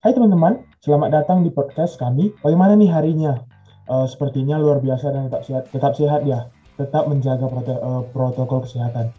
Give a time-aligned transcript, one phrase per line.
[0.00, 2.32] Hai teman-teman, selamat datang di podcast kami.
[2.40, 3.36] Bagaimana nih harinya?
[3.84, 6.48] Uh, sepertinya luar biasa dan tetap sehat, tetap sehat ya.
[6.80, 9.12] Tetap menjaga prote uh, protokol kesehatan.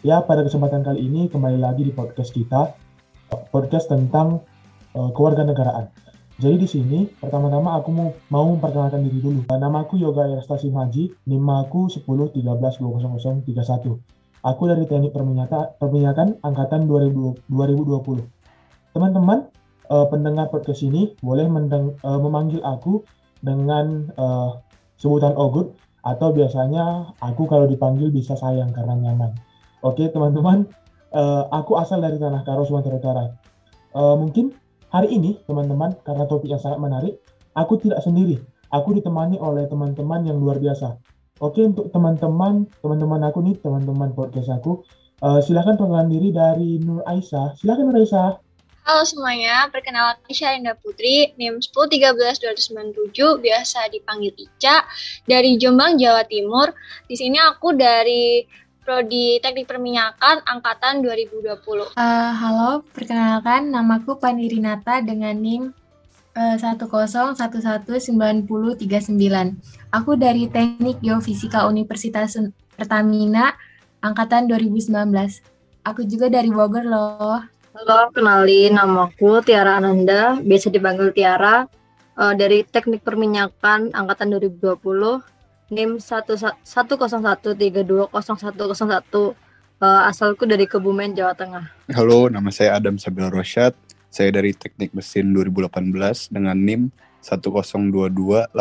[0.00, 2.72] Ya, pada kesempatan kali ini kembali lagi di podcast kita,
[3.52, 4.40] podcast tentang
[4.96, 5.92] uh, kewarganegaraan.
[6.40, 9.52] Jadi di sini pertama-tama aku mau mau memperkenalkan diri dulu.
[9.52, 14.48] Nama aku Yoga Erastasi Maji, NIM aku 1013200031.
[14.48, 17.52] Aku dari Teknik Perminyakan Angkatan 2020.
[18.96, 19.60] Teman-teman,
[19.92, 23.04] uh, pendengar podcast ini boleh mendeng, uh, memanggil aku
[23.44, 24.56] dengan uh,
[24.96, 29.36] sebutan Ogut atau biasanya aku kalau dipanggil bisa sayang karena nyaman.
[29.84, 30.66] Oke teman-teman,
[31.12, 33.24] uh, aku asal dari Tanah Karo, Sumatera Utara.
[33.92, 34.56] Uh, mungkin
[34.88, 37.20] hari ini teman-teman karena topik yang sangat menarik,
[37.52, 38.40] aku tidak sendiri.
[38.72, 40.96] Aku ditemani oleh teman-teman yang luar biasa.
[41.44, 44.80] Oke untuk teman-teman, teman-teman aku nih, teman-teman podcast aku,
[45.20, 47.58] uh, silahkan perkenalan diri dari Nur Aisyah.
[47.58, 48.51] Silahkan Nur Aisyah.
[48.82, 54.82] Halo semuanya, perkenalkan Syarinda Putri, NIM 1013297, biasa dipanggil Ica,
[55.22, 56.74] dari Jombang, Jawa Timur.
[57.06, 58.42] Di sini aku dari
[58.82, 61.94] Prodi Teknik Perminyakan Angkatan 2020.
[61.94, 65.70] Uh, halo, perkenalkan namaku Panirinata dengan NIM
[66.34, 68.82] uh, 10119039.
[69.94, 72.34] Aku dari Teknik Geofisika Universitas
[72.74, 73.54] Pertamina
[74.02, 74.90] Angkatan 2019.
[75.86, 77.61] Aku juga dari Bogor loh.
[77.72, 81.64] Halo, kenalin namaku Tiara Ananda, biasa dipanggil Tiara,
[82.20, 84.76] uh, dari Teknik Perminyakan Angkatan 2020,
[85.72, 87.56] NIM 101320101,
[89.80, 91.64] uh, asalku dari Kebumen, Jawa Tengah.
[91.96, 93.72] Halo, nama saya Adam Sabil Rosyad,
[94.12, 96.92] saya dari Teknik Mesin 2018 dengan NIM
[97.24, 98.52] 102218109,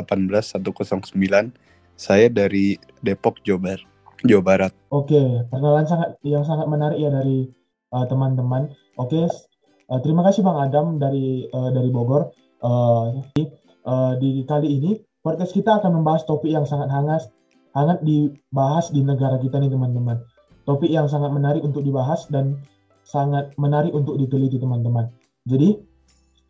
[1.99, 3.83] saya dari Depok, Jawa Barat.
[4.23, 4.71] Jawa Barat.
[4.87, 5.19] Oke,
[5.51, 7.51] perkenalan sangat yang sangat menarik ya dari
[7.91, 8.71] uh, teman-teman.
[8.99, 12.27] Oke, uh, terima kasih Bang Adam dari uh, dari Bogor.
[12.59, 13.47] Uh, di,
[13.87, 17.31] uh, di kali ini podcast kita akan membahas topik yang sangat hangat
[17.71, 20.19] hangat dibahas di negara kita nih teman-teman.
[20.67, 22.59] Topik yang sangat menarik untuk dibahas dan
[23.07, 25.07] sangat menarik untuk diteliti teman-teman.
[25.47, 25.79] Jadi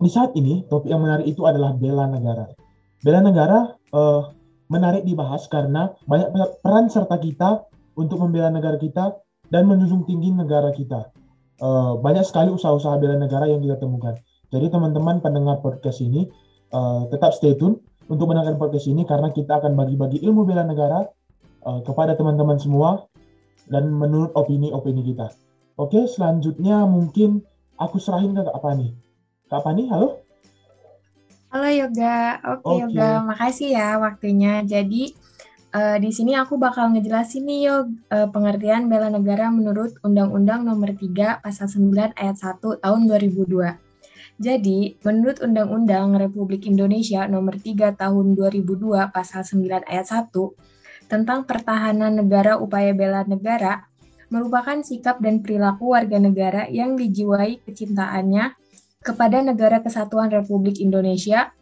[0.02, 2.50] di saat ini topik yang menarik itu adalah bela negara.
[3.06, 4.34] Bela negara uh,
[4.66, 9.14] menarik dibahas karena banyak peran serta kita untuk membela negara kita
[9.54, 11.21] dan menjunjung tinggi negara kita
[11.62, 14.18] uh, banyak sekali usaha-usaha bela negara yang kita temukan.
[14.52, 16.28] Jadi teman-teman pendengar podcast ini
[16.76, 17.80] uh, tetap stay tune
[18.12, 21.08] untuk mendengarkan podcast ini karena kita akan bagi-bagi ilmu bela negara
[21.64, 23.08] uh, kepada teman-teman semua
[23.72, 25.32] dan menurut opini-opini kita.
[25.80, 27.40] Oke, selanjutnya mungkin
[27.80, 28.92] aku serahin ke Kak Pani.
[29.48, 30.20] Kak Pani, halo?
[31.52, 32.80] Halo Yoga, oke okay, okay.
[32.80, 34.64] Yoga, makasih ya waktunya.
[34.64, 35.12] Jadi
[35.72, 41.00] Uh, di sini aku bakal ngejelasin nih yo uh, pengertian bela negara menurut Undang-Undang Nomor
[41.00, 43.80] 3 Pasal 9 Ayat 1 Tahun 2002.
[44.36, 50.36] Jadi, menurut Undang-Undang Republik Indonesia Nomor 3 Tahun 2002 Pasal 9 Ayat 1
[51.08, 53.88] tentang pertahanan negara upaya bela negara
[54.28, 58.56] merupakan sikap dan perilaku warga negara yang dijiwai kecintaannya
[59.04, 61.56] kepada negara kesatuan Republik Indonesia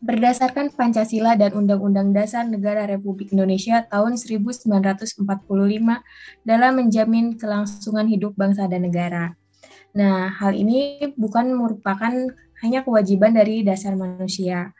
[0.00, 5.20] berdasarkan Pancasila dan Undang-Undang Dasar Negara Republik Indonesia tahun 1945
[6.44, 9.36] dalam menjamin kelangsungan hidup bangsa dan negara.
[9.92, 12.12] Nah, hal ini bukan merupakan
[12.64, 14.72] hanya kewajiban dari dasar manusia,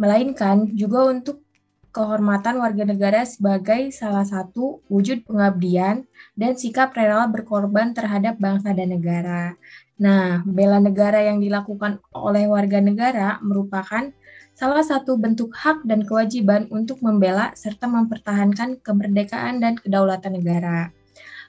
[0.00, 1.44] melainkan juga untuk
[1.92, 6.04] kehormatan warga negara sebagai salah satu wujud pengabdian
[6.36, 9.56] dan sikap rela berkorban terhadap bangsa dan negara.
[9.96, 14.12] Nah, bela negara yang dilakukan oleh warga negara merupakan
[14.56, 20.90] salah satu bentuk hak dan kewajiban untuk membela serta mempertahankan kemerdekaan dan kedaulatan negara,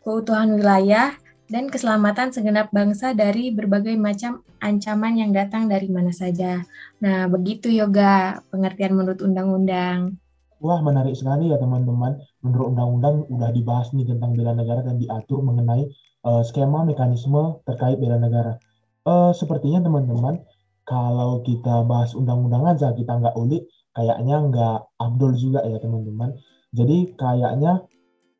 [0.04, 1.16] keutuhan wilayah,
[1.48, 6.68] dan keselamatan segenap bangsa dari berbagai macam ancaman yang datang dari mana saja.
[7.00, 10.20] Nah, begitu yoga pengertian menurut undang-undang.
[10.60, 12.20] Wah, menarik sekali ya teman-teman.
[12.44, 15.88] Menurut undang-undang udah dibahas nih tentang bela negara dan diatur mengenai
[16.28, 18.60] uh, skema mekanisme terkait bela negara.
[19.08, 20.44] Uh, sepertinya teman-teman
[20.88, 26.32] kalau kita bahas undang-undang aja kita nggak ulik kayaknya nggak abdul juga ya teman-teman
[26.72, 27.84] jadi kayaknya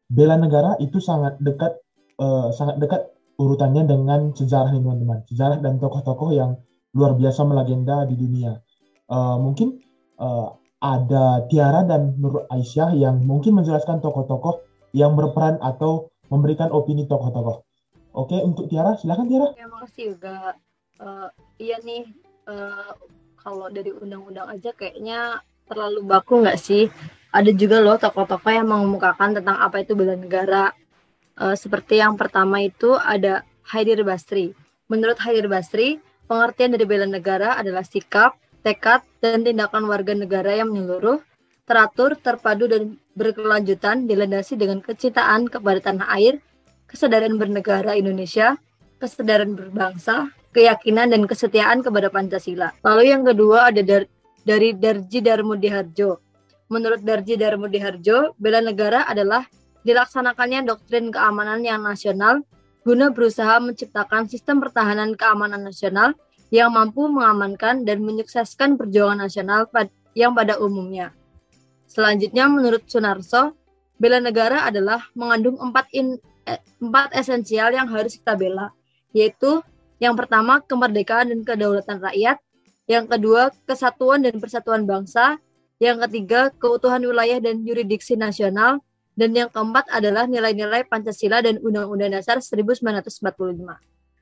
[0.08, 1.76] bela negara itu sangat dekat
[2.24, 6.56] uh, sangat dekat urutannya dengan sejarah nih teman-teman sejarah dan tokoh-tokoh yang
[6.96, 8.56] luar biasa melegenda di dunia
[9.12, 9.84] uh, mungkin
[10.18, 14.62] uh, ada Tiara dan Nur Aisyah yang mungkin menjelaskan tokoh-tokoh
[14.94, 17.66] yang berperan atau memberikan opini tokoh-tokoh.
[18.14, 19.48] Oke, untuk Tiara, silakan Tiara.
[19.58, 20.58] Terima kasih juga.
[20.98, 21.30] Uh,
[21.62, 22.10] iya nih,
[22.48, 22.92] uh,
[23.38, 26.88] kalau dari undang-undang aja kayaknya terlalu baku nggak sih?
[27.30, 30.72] Ada juga loh tokoh-tokoh yang mengemukakan tentang apa itu bela negara.
[31.38, 34.56] Uh, seperti yang pertama itu ada Haidir Basri.
[34.88, 40.72] Menurut Haidir Basri, pengertian dari bela negara adalah sikap, tekad, dan tindakan warga negara yang
[40.72, 41.22] menyeluruh,
[41.68, 46.40] teratur, terpadu, dan berkelanjutan dilandasi dengan kecintaan kepada tanah air,
[46.88, 48.56] kesadaran bernegara Indonesia,
[48.98, 52.74] kesadaran berbangsa, keyakinan, dan kesetiaan kepada Pancasila.
[52.82, 54.10] Lalu yang kedua ada dari,
[54.42, 56.18] dari Darji Darmudi Harjo.
[56.74, 59.46] Menurut Darji Darmudi Harjo, bela negara adalah
[59.86, 62.42] dilaksanakannya doktrin keamanan yang nasional
[62.88, 66.16] guna berusaha menciptakan sistem pertahanan keamanan nasional
[66.56, 69.68] yang mampu mengamankan dan menyukseskan perjuangan nasional
[70.16, 71.12] yang pada umumnya.
[71.92, 73.60] Selanjutnya, menurut Sunarso,
[74.00, 76.16] bela negara adalah mengandung empat, in,
[76.48, 78.72] eh, empat esensial yang harus kita bela,
[79.12, 79.60] yaitu
[79.98, 82.38] yang pertama kemerdekaan dan kedaulatan rakyat,
[82.88, 85.42] yang kedua kesatuan dan persatuan bangsa,
[85.78, 88.82] yang ketiga keutuhan wilayah dan yuridiksi nasional,
[89.18, 93.18] dan yang keempat adalah nilai-nilai Pancasila dan Undang-Undang Dasar 1945.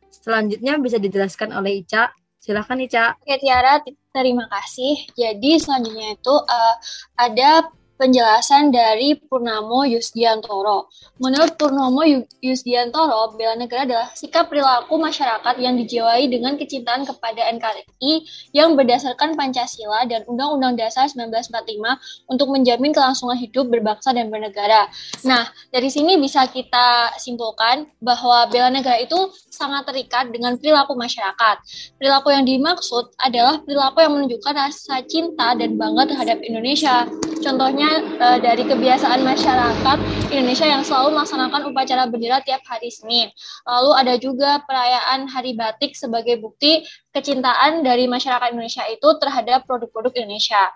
[0.09, 2.15] Selanjutnya bisa dijelaskan oleh Ica.
[2.39, 3.19] Silahkan Ica.
[3.19, 3.83] Oke Tiara,
[4.15, 5.03] terima kasih.
[5.11, 6.75] Jadi selanjutnya itu uh,
[7.19, 10.91] ada penjelasan dari Purnomo Yusdiantoro.
[11.19, 12.03] Menurut Purnomo
[12.43, 18.13] Yusdiantoro, bela negara adalah sikap perilaku masyarakat yang dijiwai dengan kecintaan kepada NKRI
[18.51, 24.91] yang berdasarkan Pancasila dan Undang-Undang Dasar 1945 untuk menjamin kelangsungan hidup berbangsa dan bernegara.
[25.23, 31.55] Nah, dari sini bisa kita simpulkan bahwa bela negara itu sangat terikat dengan perilaku masyarakat.
[31.95, 37.07] Perilaku yang dimaksud adalah perilaku yang menunjukkan rasa cinta dan bangga terhadap Indonesia.
[37.39, 37.84] Contohnya
[38.19, 39.97] uh, dari kebiasaan masyarakat
[40.33, 43.29] Indonesia yang selalu melaksanakan upacara bendera tiap hari Senin.
[43.65, 46.83] Lalu ada juga perayaan Hari Batik sebagai bukti
[47.13, 50.71] kecintaan dari masyarakat Indonesia itu terhadap produk-produk Indonesia.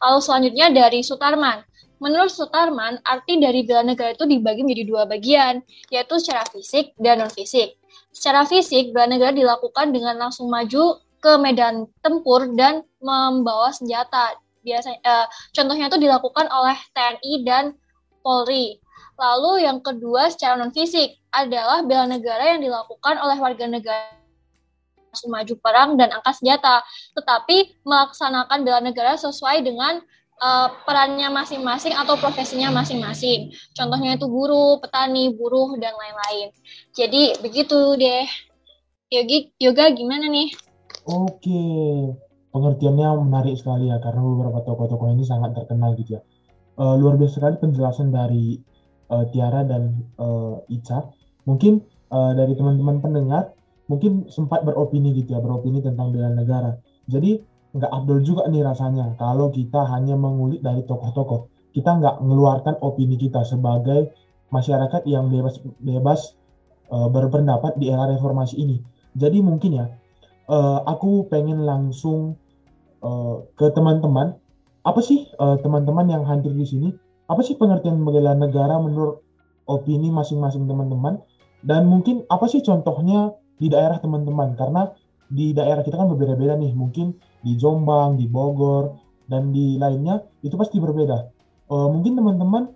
[0.00, 1.64] Lalu selanjutnya dari Sutarman.
[2.00, 5.60] Menurut Sutarman, arti dari bela negara itu dibagi menjadi dua bagian,
[5.92, 7.76] yaitu secara fisik dan non-fisik.
[8.08, 15.00] Secara fisik, bela negara dilakukan dengan langsung maju ke medan tempur dan membawa senjata biasanya
[15.04, 17.64] uh, contohnya itu dilakukan oleh TNI dan
[18.20, 18.80] Polri.
[19.20, 24.16] Lalu yang kedua secara non fisik adalah bela negara yang dilakukan oleh warga negara
[25.26, 26.86] maju perang dan angkat senjata,
[27.18, 29.98] tetapi melaksanakan bela negara sesuai dengan
[30.40, 33.50] uh, perannya masing-masing atau profesinya masing-masing.
[33.74, 36.54] Contohnya itu guru, petani, buruh dan lain-lain.
[36.94, 38.26] Jadi begitu deh.
[39.10, 40.54] Yogi, yoga gimana nih?
[41.10, 42.14] Oke,
[42.50, 46.22] pengertiannya menarik sekali ya karena beberapa tokoh-tokoh ini sangat terkenal gitu ya.
[46.80, 48.58] Uh, luar biasa sekali penjelasan dari
[49.10, 51.10] uh, Tiara dan uh, Ica.
[51.46, 53.54] Mungkin uh, dari teman-teman pendengar
[53.90, 56.78] mungkin sempat beropini gitu ya, beropini tentang bela negara.
[57.10, 61.50] Jadi nggak abdul juga nih rasanya kalau kita hanya mengulik dari tokoh-tokoh.
[61.70, 64.10] Kita nggak mengeluarkan opini kita sebagai
[64.50, 66.34] masyarakat yang bebas bebas
[66.90, 68.82] uh, berpendapat di era reformasi ini.
[69.14, 69.86] Jadi mungkin ya
[70.50, 72.34] uh, aku pengen langsung
[73.06, 74.34] uh, ke teman-teman.
[74.82, 76.88] Apa sih uh, teman-teman yang hadir di sini?
[77.30, 79.22] Apa sih pengertian bela negara menurut
[79.70, 81.22] opini masing-masing teman-teman?
[81.62, 83.30] Dan mungkin apa sih contohnya
[83.62, 84.58] di daerah teman-teman?
[84.58, 84.90] Karena
[85.30, 86.74] di daerah kita kan berbeda-beda nih.
[86.74, 87.14] Mungkin
[87.46, 88.98] di Jombang, di Bogor,
[89.30, 91.30] dan di lainnya itu pasti berbeda.
[91.70, 92.74] Uh, mungkin teman-teman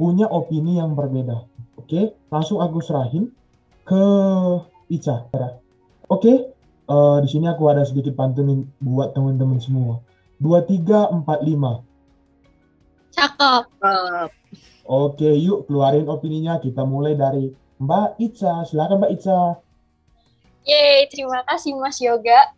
[0.00, 1.44] punya opini yang berbeda.
[1.76, 3.28] Oke, langsung aku serahin
[3.84, 4.00] ke
[4.88, 5.28] Ica.
[6.08, 6.56] Oke,
[6.90, 10.02] Uh, di sini aku ada sedikit pantunin buat teman-teman semua.
[10.42, 11.86] Dua tiga empat lima.
[13.14, 13.70] Cakep.
[14.90, 16.58] Oke, yuk keluarin opininya.
[16.58, 18.66] Kita mulai dari Mbak Ica.
[18.66, 19.40] Silakan Mbak Ica.
[20.66, 22.50] Yeay, terima kasih Mas Yoga.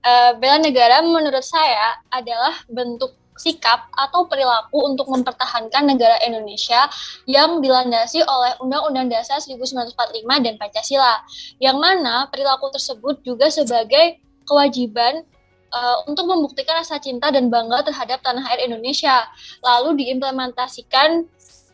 [0.00, 6.84] Uh, bela negara menurut saya adalah bentuk sikap atau perilaku untuk mempertahankan negara Indonesia
[7.24, 9.96] yang dilandasi oleh Undang-Undang Dasar 1945
[10.44, 11.24] dan Pancasila,
[11.56, 15.24] yang mana perilaku tersebut juga sebagai kewajiban
[15.72, 19.24] uh, untuk membuktikan rasa cinta dan bangga terhadap tanah air Indonesia,
[19.64, 21.24] lalu diimplementasikan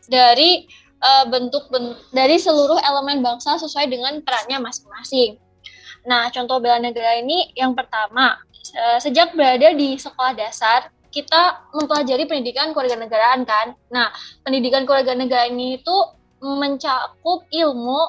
[0.07, 0.71] dari
[1.03, 5.41] uh, bentuk ben dari seluruh elemen bangsa sesuai dengan perannya masing-masing.
[6.07, 8.39] Nah, contoh bela negara ini yang pertama,
[8.79, 13.77] uh, sejak berada di sekolah dasar, kita mempelajari pendidikan kewarganegaraan kan.
[13.93, 15.97] Nah, pendidikan kewarganegaraan ini itu
[16.41, 18.01] mencakup ilmu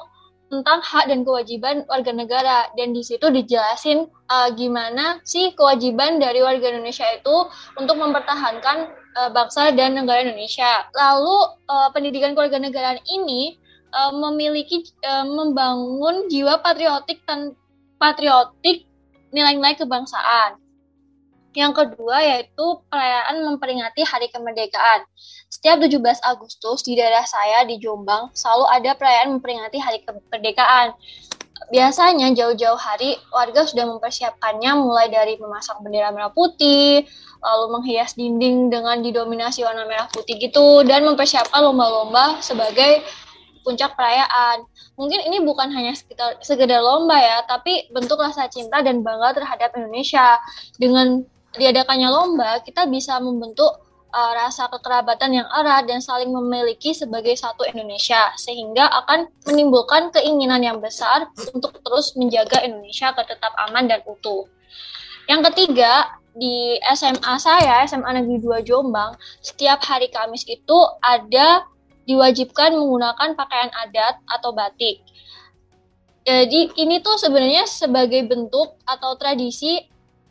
[0.48, 6.40] tentang hak dan kewajiban warga negara dan di situ dijelasin uh, gimana sih kewajiban dari
[6.40, 7.36] warga Indonesia itu
[7.76, 10.88] untuk mempertahankan uh, bangsa dan negara Indonesia.
[10.96, 11.36] Lalu
[11.68, 13.60] uh, pendidikan kewarganegaraan ini
[13.92, 17.52] uh, memiliki uh, membangun jiwa patriotik dan
[18.00, 18.88] patriotik
[19.36, 20.56] nilai-nilai kebangsaan.
[21.58, 25.02] Yang kedua yaitu perayaan memperingati Hari Kemerdekaan.
[25.50, 30.94] Setiap 17 Agustus di daerah saya di Jombang selalu ada perayaan memperingati Hari Kemerdekaan.
[31.68, 37.04] biasanya jauh-jauh hari warga sudah mempersiapkannya mulai dari memasang bendera merah putih,
[37.44, 43.04] lalu menghias dinding dengan didominasi warna merah putih gitu, dan mempersiapkan lomba-lomba sebagai
[43.68, 44.64] puncak perayaan.
[44.96, 45.92] Mungkin ini bukan hanya
[46.40, 50.40] sekedar lomba ya, tapi bentuk rasa cinta dan bangga terhadap Indonesia.
[50.80, 51.20] Dengan
[51.56, 53.70] diadakannya lomba, kita bisa membentuk
[54.12, 60.60] uh, rasa kekerabatan yang erat dan saling memiliki sebagai satu Indonesia, sehingga akan menimbulkan keinginan
[60.60, 64.44] yang besar untuk terus menjaga Indonesia tetap aman dan utuh.
[65.28, 71.66] Yang ketiga, di SMA saya, SMA Negeri 2 Jombang, setiap hari Kamis itu ada
[72.08, 75.04] diwajibkan menggunakan pakaian adat atau batik.
[76.24, 79.80] Jadi ini tuh sebenarnya sebagai bentuk atau tradisi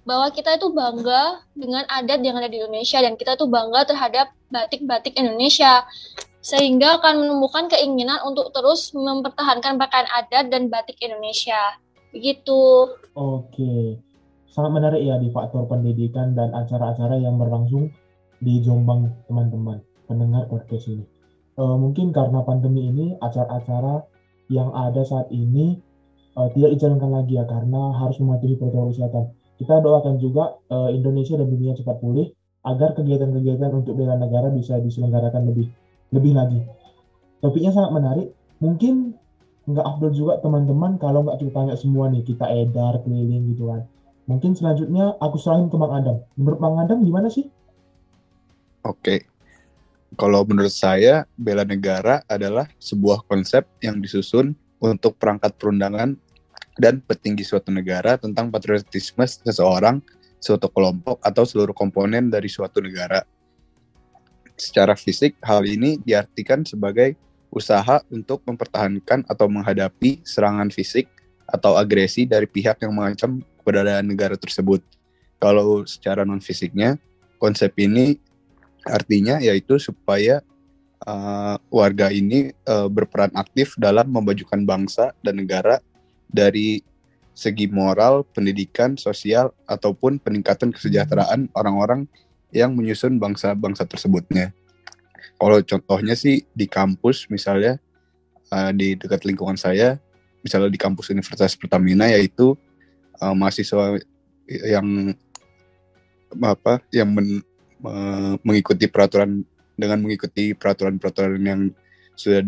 [0.07, 4.31] bahwa kita itu bangga dengan adat yang ada di Indonesia dan kita tuh bangga terhadap
[4.47, 5.83] batik-batik Indonesia
[6.39, 11.59] sehingga akan menemukan keinginan untuk terus mempertahankan pakaian adat dan batik Indonesia.
[12.15, 12.87] Begitu.
[13.19, 13.99] Oke.
[14.47, 17.91] Sangat menarik ya di faktor pendidikan dan acara-acara yang berlangsung
[18.39, 21.03] di Jombang, teman-teman pendengar podcast ini.
[21.59, 24.07] E, mungkin karena pandemi ini acara-acara
[24.47, 25.77] yang ada saat ini
[26.31, 29.35] e, tidak dijalankan lagi ya karena harus mematuhi protokol kesehatan.
[29.57, 32.29] Kita doakan juga uh, Indonesia dan dunia cepat pulih
[32.65, 35.67] agar kegiatan-kegiatan untuk bela negara bisa diselenggarakan lebih
[36.13, 36.61] lebih lagi.
[37.41, 38.27] Topiknya sangat menarik.
[38.61, 39.13] Mungkin
[39.67, 43.85] nggak afdol juga teman-teman kalau nggak kita tanya semua nih, kita edar keliling gitu kan.
[44.27, 46.19] Mungkin selanjutnya aku serahin ke Bang Adam.
[46.35, 47.47] Menurut Bang Adam gimana sih?
[48.83, 49.23] Oke.
[50.15, 56.15] Kalau menurut saya, bela negara adalah sebuah konsep yang disusun untuk perangkat perundangan
[56.77, 59.99] dan petinggi suatu negara tentang patriotisme seseorang,
[60.37, 63.25] suatu kelompok, atau seluruh komponen dari suatu negara.
[64.57, 67.17] Secara fisik, hal ini diartikan sebagai
[67.49, 71.09] usaha untuk mempertahankan atau menghadapi serangan fisik
[71.49, 74.83] atau agresi dari pihak yang mengancam keberadaan negara tersebut.
[75.37, 76.97] Kalau secara non-fisiknya,
[77.37, 78.17] konsep ini
[78.87, 80.41] artinya yaitu supaya
[81.05, 85.77] uh, warga ini uh, berperan aktif dalam memajukan bangsa dan negara
[86.27, 86.83] dari
[87.37, 92.09] segi moral, pendidikan, sosial, ataupun peningkatan kesejahteraan orang-orang
[92.49, 94.55] yang menyusun bangsa-bangsa tersebutnya.
[95.37, 97.77] Kalau contohnya sih di kampus misalnya
[98.49, 100.01] uh, di dekat lingkungan saya,
[100.41, 102.57] misalnya di kampus Universitas Pertamina yaitu
[103.21, 104.01] uh, mahasiswa
[104.49, 105.13] yang
[106.41, 107.45] apa yang men,
[107.85, 109.45] uh, mengikuti peraturan
[109.77, 111.61] dengan mengikuti peraturan-peraturan yang
[112.17, 112.41] sudah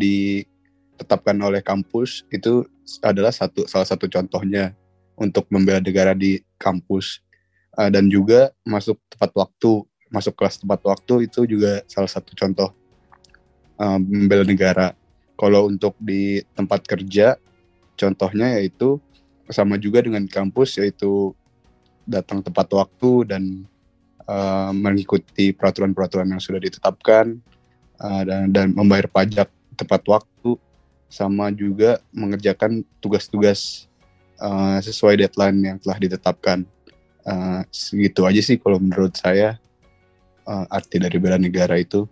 [1.00, 2.68] ditetapkan oleh kampus itu
[3.00, 4.76] adalah satu salah satu contohnya
[5.16, 7.24] untuk membela negara di kampus.
[7.80, 12.76] Uh, dan juga masuk tepat waktu masuk kelas tepat waktu itu juga salah satu contoh
[13.80, 14.92] uh, membela negara.
[15.40, 17.40] Kalau untuk di tempat kerja
[17.96, 19.00] contohnya yaitu
[19.48, 21.32] sama juga dengan kampus yaitu
[22.04, 23.64] datang tepat waktu dan
[24.28, 27.40] uh, mengikuti peraturan-peraturan yang sudah ditetapkan
[28.04, 29.48] uh, dan, dan membayar pajak
[29.80, 30.60] tepat waktu
[31.10, 33.90] sama juga mengerjakan tugas-tugas
[34.40, 36.64] uh, sesuai deadline yang telah ditetapkan.
[37.28, 39.60] Uh, segitu aja sih kalau menurut saya
[40.48, 42.08] uh, arti dari bela negara itu.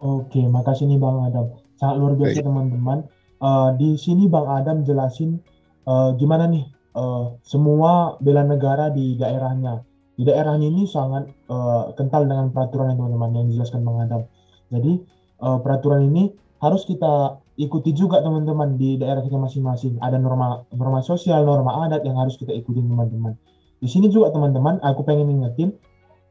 [0.00, 1.60] Oke, makasih nih Bang Adam.
[1.76, 3.04] Sangat luar biasa teman-teman.
[3.40, 5.40] Uh, di sini Bang Adam jelasin
[5.88, 6.64] uh, gimana nih
[6.96, 9.84] uh, semua bela negara di daerahnya.
[10.16, 14.22] Di daerahnya ini sangat uh, kental dengan peraturan teman-teman yang dijelaskan Bang Adam.
[14.68, 15.00] Jadi
[15.40, 20.00] uh, peraturan ini harus kita ikuti juga teman-teman di daerah kita masing-masing.
[20.00, 23.36] Ada norma norma sosial, norma adat yang harus kita ikuti teman-teman.
[23.80, 25.76] Di sini juga teman-teman, aku pengen ingetin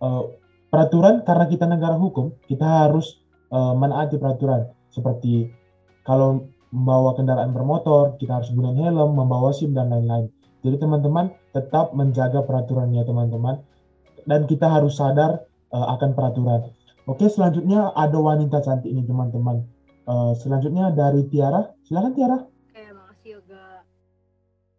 [0.01, 0.25] uh,
[0.73, 3.21] peraturan karena kita negara hukum, kita harus
[3.53, 4.73] uh, menaati peraturan.
[4.89, 5.53] Seperti
[6.01, 10.33] kalau membawa kendaraan bermotor, kita harus gunakan helm, membawa SIM dan lain-lain.
[10.65, 13.61] Jadi teman-teman tetap menjaga peraturannya teman-teman
[14.25, 16.73] dan kita harus sadar uh, akan peraturan.
[17.05, 19.78] Oke, selanjutnya ada wanita cantik ini teman-teman
[20.09, 22.41] Uh, selanjutnya dari Tiara, silakan Tiara.
[22.41, 23.85] Oke, makasih Yoga.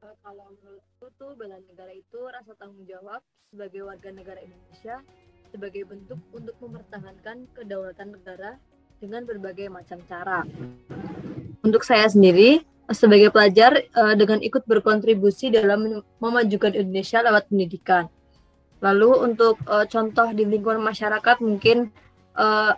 [0.02, 3.22] Uh, kalau menurutku tuh bela negara itu rasa tanggung jawab
[3.54, 4.98] sebagai warga negara Indonesia
[5.54, 8.58] sebagai bentuk untuk mempertahankan kedaulatan negara
[8.98, 10.42] dengan berbagai macam cara.
[11.62, 18.10] Untuk saya sendiri, sebagai pelajar uh, dengan ikut berkontribusi dalam memajukan Indonesia lewat pendidikan.
[18.82, 21.94] Lalu untuk uh, contoh di lingkungan masyarakat mungkin
[22.34, 22.74] uh,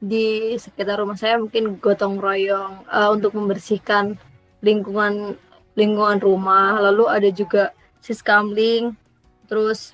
[0.00, 4.16] di sekitar rumah saya mungkin gotong royong uh, untuk membersihkan
[4.64, 5.36] lingkungan
[5.76, 6.80] lingkungan rumah.
[6.80, 8.96] Lalu ada juga siskamling
[9.44, 9.92] terus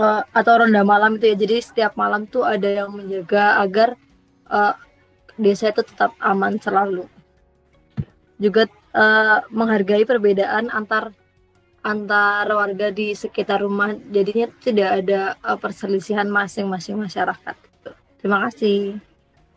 [0.00, 1.36] uh, atau ronda malam itu ya.
[1.36, 4.00] Jadi setiap malam tuh ada yang menjaga agar
[4.48, 4.72] uh,
[5.36, 7.04] desa itu tetap aman selalu.
[8.40, 8.64] Juga
[8.96, 11.12] uh, menghargai perbedaan antar
[11.84, 13.92] antar warga di sekitar rumah.
[14.08, 17.73] Jadinya tidak ada uh, perselisihan masing-masing masyarakat
[18.24, 18.96] terima kasih.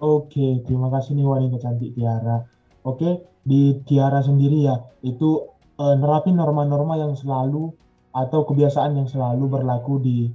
[0.03, 2.43] Oke terima kasih nih wanita cantik Tiara.
[2.83, 4.75] Oke di Tiara sendiri ya
[5.07, 5.47] itu
[5.79, 7.71] uh, nerapin norma-norma yang selalu
[8.11, 10.27] atau kebiasaan yang selalu berlaku di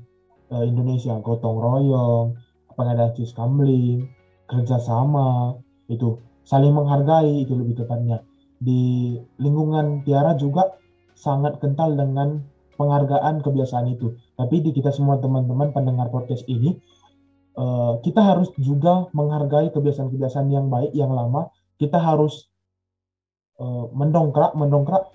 [0.49, 1.13] uh, Indonesia.
[1.21, 2.27] Gotong royong
[2.73, 4.09] pengadaan kamling
[4.49, 5.61] kerjasama
[5.93, 6.17] itu.
[6.49, 8.25] Saling menghargai itu lebih tepatnya.
[8.57, 10.73] Di lingkungan Tiara juga
[11.13, 12.41] sangat kental dengan
[12.81, 14.17] penghargaan kebiasaan itu.
[14.35, 16.75] Tapi di kita semua teman-teman pendengar podcast ini,
[17.57, 21.53] uh, kita harus juga menghargai kebiasaan-kebiasaan yang baik, yang lama.
[21.77, 22.49] Kita harus
[23.59, 25.11] uh, mendongkrak, mendongkrak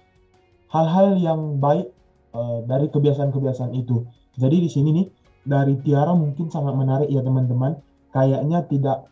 [0.70, 1.89] hal-hal yang baik
[2.36, 4.03] uh, dari kebiasaan-kebiasaan itu.
[4.38, 5.08] Jadi di sini nih
[5.48, 7.79] dari Tiara mungkin sangat menarik ya teman-teman.
[8.12, 9.08] Kayaknya tidak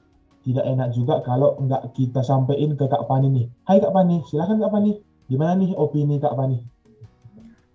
[0.46, 3.46] tidak enak juga kalau nggak kita sampaikan ke Kak Pani nih.
[3.66, 4.94] Hai Kak Pani, silahkan Kak Pani.
[5.26, 6.62] Gimana nih opini Kak Pani?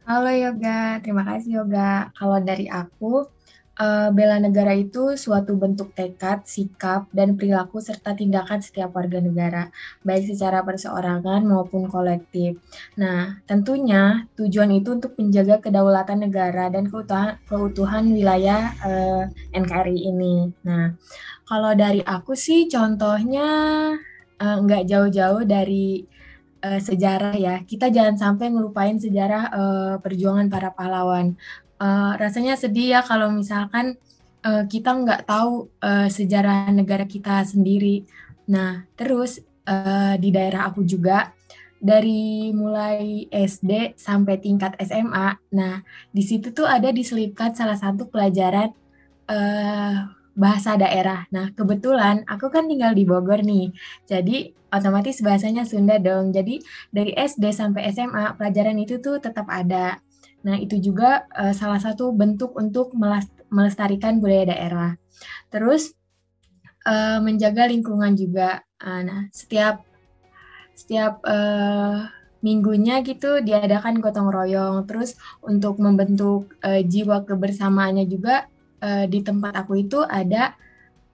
[0.07, 2.11] Halo Yoga, terima kasih Yoga.
[2.14, 3.26] Kalau dari aku,
[3.79, 9.62] uh, bela negara itu suatu bentuk tekad, sikap, dan perilaku serta tindakan setiap warga negara,
[10.03, 12.59] baik secara perseorangan maupun kolektif.
[12.99, 19.99] Nah, tentunya tujuan itu untuk menjaga kedaulatan negara dan keutuhan, keutuhan wilayah uh, eh, NKRI
[20.11, 20.50] ini.
[20.67, 20.97] Nah,
[21.47, 23.49] kalau dari aku sih contohnya
[24.39, 26.07] uh, nggak jauh-jauh dari
[26.61, 27.65] sejarah ya.
[27.65, 31.33] Kita jangan sampai ngelupain sejarah uh, perjuangan para pahlawan.
[31.80, 33.96] Uh, rasanya sedih ya kalau misalkan
[34.44, 38.04] uh, kita nggak tahu uh, sejarah negara kita sendiri.
[38.52, 41.32] Nah, terus uh, di daerah aku juga
[41.80, 45.40] dari mulai SD sampai tingkat SMA.
[45.56, 45.80] Nah,
[46.12, 48.68] di situ tuh ada diselipkan salah satu pelajaran
[49.32, 49.96] uh,
[50.37, 51.25] bahasa daerah.
[51.32, 53.72] Nah, kebetulan aku kan tinggal di Bogor nih.
[54.04, 56.30] Jadi otomatis bahasanya Sunda dong.
[56.30, 56.60] Jadi
[56.92, 59.99] dari SD sampai SMA pelajaran itu tuh tetap ada.
[60.40, 62.97] Nah, itu juga uh, salah satu bentuk untuk
[63.50, 64.90] melestarikan budaya daerah.
[65.52, 65.92] Terus
[66.88, 68.65] uh, menjaga lingkungan juga.
[68.80, 69.84] Uh, nah, setiap
[70.73, 72.08] setiap uh,
[72.41, 74.88] minggunya gitu diadakan gotong royong.
[74.88, 78.49] Terus untuk membentuk uh, jiwa kebersamaannya juga
[78.80, 80.56] uh, di tempat aku itu ada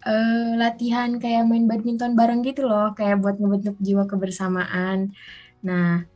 [0.07, 5.11] uh, latihan kayak main badminton bareng gitu loh, kayak buat ngebentuk jiwa kebersamaan.
[5.67, 6.07] Nah,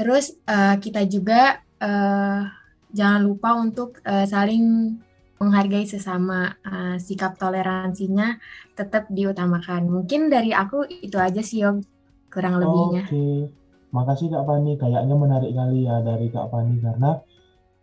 [0.00, 2.48] terus uh, kita juga uh,
[2.96, 4.96] jangan lupa untuk uh, saling
[5.36, 8.40] menghargai sesama, uh, sikap toleransinya
[8.76, 9.88] tetap diutamakan.
[9.88, 11.84] Mungkin dari aku itu aja sih, Yog,
[12.32, 13.04] kurang lebihnya.
[13.04, 13.38] Oke, okay.
[13.92, 14.80] makasih Kak Fani.
[14.80, 17.20] Kayaknya menarik kali ya dari Kak Fani karena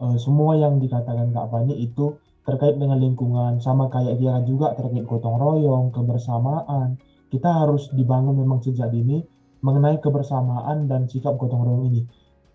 [0.01, 5.03] uh, semua yang dikatakan Kak Fani itu terkait dengan lingkungan sama kayak dia juga terkait
[5.03, 6.95] gotong royong kebersamaan
[7.27, 9.19] kita harus dibangun memang sejak dini
[9.61, 12.01] mengenai kebersamaan dan sikap gotong royong ini.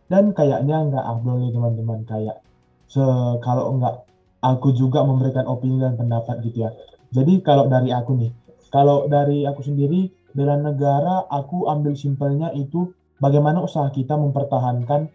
[0.06, 2.04] Dan kayaknya nggak abdul nih teman-teman.
[2.04, 2.42] Kayak
[2.90, 3.02] se
[3.40, 4.04] kalau nggak
[4.42, 6.70] aku juga memberikan opini dan pendapat gitu ya.
[7.14, 8.32] Jadi kalau dari aku nih
[8.72, 15.12] kalau dari aku sendiri bela negara aku ambil simpelnya itu bagaimana usaha kita mempertahankan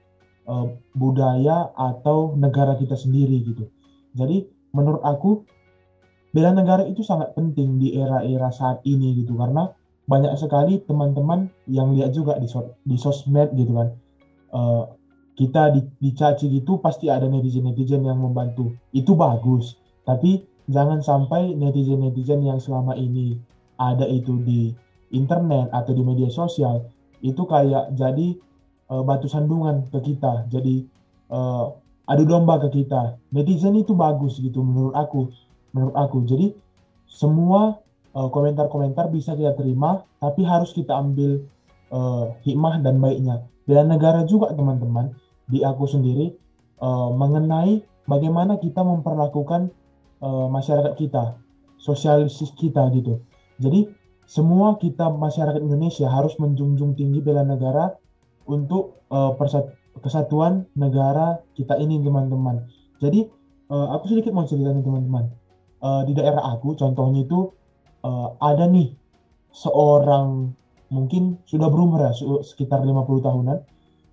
[0.48, 3.68] uh, budaya atau negara kita sendiri gitu.
[4.14, 5.44] Jadi menurut aku
[6.32, 9.36] bela negara itu sangat penting di era-era saat ini gitu.
[9.36, 9.68] Karena
[10.08, 13.90] banyak sekali teman-teman yang lihat juga di, so di sosmed gitu kan
[14.56, 14.84] uh,
[15.38, 19.76] kita di, dicaci gitu pasti ada netizen-netizen yang membantu itu bagus
[20.08, 23.38] tapi jangan sampai netizen-netizen yang selama ini
[23.78, 24.72] ada itu di
[25.12, 26.88] internet atau di media sosial
[27.20, 28.40] itu kayak jadi
[28.90, 30.88] uh, batu sandungan ke kita jadi
[31.32, 31.76] uh,
[32.08, 33.20] adu domba ke kita.
[33.36, 35.30] Netizen itu bagus gitu menurut aku.
[35.76, 36.24] Menurut aku.
[36.24, 36.56] Jadi
[37.06, 37.78] semua
[38.34, 41.46] komentar-komentar bisa kita terima, tapi harus kita ambil
[41.94, 43.46] uh, hikmah dan baiknya.
[43.70, 45.14] Dan negara juga teman-teman
[45.46, 46.34] di aku sendiri
[46.82, 49.70] uh, mengenai bagaimana kita memperlakukan
[50.24, 51.38] uh, masyarakat kita,
[51.78, 53.22] sosialis kita gitu.
[53.62, 53.92] Jadi
[54.28, 57.96] semua kita masyarakat Indonesia harus menjunjung tinggi bela negara
[58.48, 59.72] untuk uh, persat
[60.04, 62.66] kesatuan negara kita ini teman-teman.
[63.04, 63.28] Jadi
[63.72, 65.32] uh, aku sedikit mau cerita nih teman-teman.
[65.78, 67.54] Uh, di daerah aku contohnya itu
[68.08, 68.96] uh, ada nih
[69.52, 70.56] seorang
[70.88, 73.58] mungkin sudah berumur ya sekitar 50 tahunan.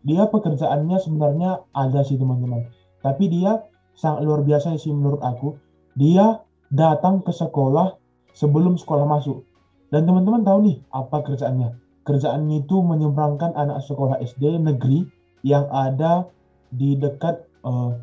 [0.05, 2.69] Dia pekerjaannya sebenarnya ada sih teman-teman.
[3.01, 3.65] Tapi dia
[3.97, 5.57] sangat luar biasa sih menurut aku.
[5.97, 7.97] Dia datang ke sekolah
[8.37, 9.47] sebelum sekolah masuk.
[9.89, 11.79] Dan teman-teman tahu nih apa kerjaannya.
[12.05, 15.09] Kerjaannya itu menyeberangkan anak sekolah SD negeri
[15.41, 16.29] yang ada
[16.69, 17.97] di dekat uh,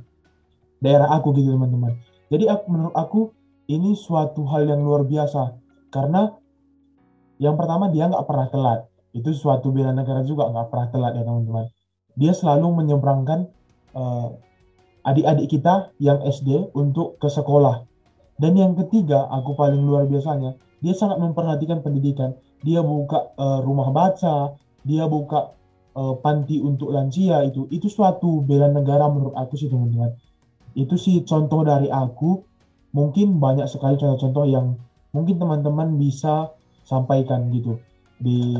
[0.82, 1.93] daerah aku gitu teman-teman.
[2.34, 3.21] Jadi aku, menurut aku
[3.69, 5.61] ini suatu hal yang luar biasa
[5.91, 6.34] karena
[7.38, 8.82] yang pertama dia nggak pernah telat.
[9.12, 11.67] itu suatu bela negara juga nggak pernah telat ya teman-teman.
[12.15, 13.43] Dia selalu menyeberangkan
[13.91, 14.32] uh,
[15.04, 17.84] adik-adik kita yang SD untuk ke sekolah.
[18.39, 22.39] Dan yang ketiga aku paling luar biasanya dia sangat memperhatikan pendidikan.
[22.63, 25.54] Dia buka uh, rumah baca dia buka
[25.93, 27.69] uh, panti untuk lansia itu.
[27.69, 30.15] Itu suatu bela negara menurut aku sih teman-teman.
[30.73, 32.47] Itu sih contoh dari aku.
[32.91, 34.75] Mungkin banyak sekali contoh-contoh yang
[35.12, 36.56] mungkin teman-teman bisa
[36.88, 37.80] sampaikan gitu
[38.17, 38.56] di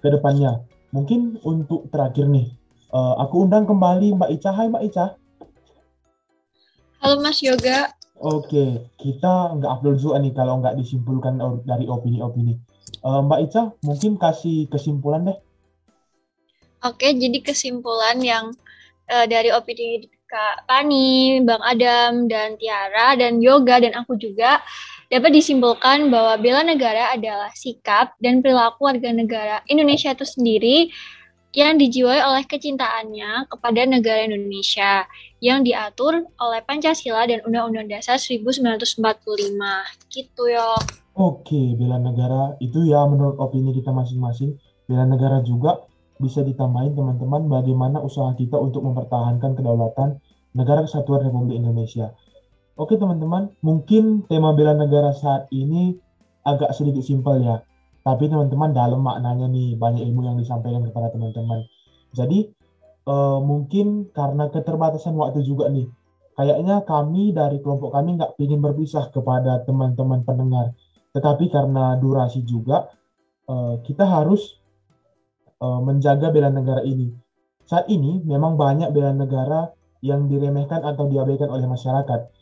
[0.00, 0.64] ke depannya.
[0.92, 2.48] Mungkin untuk terakhir nih,
[2.92, 4.50] uh, aku undang kembali Mbak Ica.
[4.56, 5.06] Hai Mbak Ica.
[7.04, 7.92] Halo Mas Yoga.
[8.16, 11.36] Oke, kita nggak upload juga nih kalau nggak disimpulkan
[11.68, 12.56] dari opini-opini.
[13.04, 15.38] Uh, Mbak Ica, mungkin kasih kesimpulan deh.
[16.80, 18.56] Oke, jadi kesimpulan yang
[19.12, 24.64] uh, dari opini Kak Pani, Bang Adam, dan Tiara, dan Yoga, dan aku juga
[25.06, 30.90] dapat disimpulkan bahwa bela negara adalah sikap dan perilaku warga negara Indonesia itu sendiri
[31.56, 35.08] yang dijiwai oleh kecintaannya kepada negara Indonesia
[35.40, 39.00] yang diatur oleh Pancasila dan Undang-Undang Dasar 1945.
[40.12, 40.76] Gitu ya.
[41.16, 44.60] Oke, bela negara itu ya menurut opini kita masing-masing.
[44.84, 45.80] Bela negara juga
[46.20, 50.20] bisa ditambahin teman-teman bagaimana usaha kita untuk mempertahankan kedaulatan
[50.52, 52.12] negara kesatuan Republik Indonesia.
[52.76, 55.96] Oke teman-teman, mungkin tema bela negara saat ini
[56.44, 57.64] agak sedikit simpel ya.
[58.04, 61.64] Tapi teman-teman dalam maknanya nih banyak ilmu yang disampaikan kepada teman-teman.
[62.12, 62.52] Jadi
[63.08, 65.88] uh, mungkin karena keterbatasan waktu juga nih,
[66.36, 70.76] kayaknya kami dari kelompok kami nggak ingin berpisah kepada teman-teman pendengar.
[71.16, 72.92] Tetapi karena durasi juga,
[73.48, 74.60] uh, kita harus
[75.64, 77.08] uh, menjaga bela negara ini.
[77.64, 79.72] Saat ini memang banyak bela negara
[80.04, 82.35] yang diremehkan atau diabaikan oleh masyarakat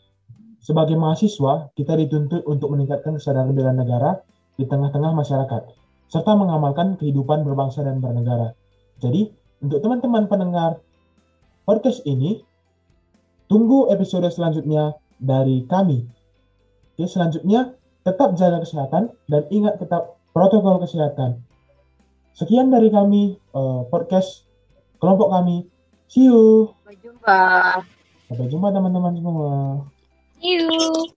[0.65, 4.25] sebagai mahasiswa, kita dituntut untuk meningkatkan kesadaran bela negara
[4.57, 5.61] di tengah-tengah masyarakat,
[6.09, 8.57] serta mengamalkan kehidupan berbangsa dan bernegara.
[8.97, 9.29] Jadi,
[9.61, 10.81] untuk teman-teman pendengar
[11.69, 12.41] podcast ini,
[13.45, 16.01] tunggu episode selanjutnya dari kami.
[16.97, 21.45] Oke, selanjutnya, tetap jaga kesehatan dan ingat tetap protokol kesehatan.
[22.33, 24.49] Sekian dari kami, uh, podcast
[24.97, 25.69] kelompok kami.
[26.09, 26.73] See you.
[26.81, 27.41] Sampai jumpa.
[28.25, 29.53] Sampai jumpa teman-teman semua.
[30.41, 31.07] You.